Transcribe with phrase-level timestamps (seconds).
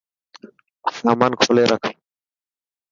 [0.99, 1.83] سامان کولي رک.